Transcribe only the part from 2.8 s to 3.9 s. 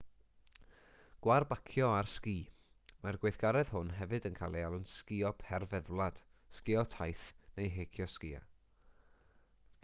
mae'r gweithgaredd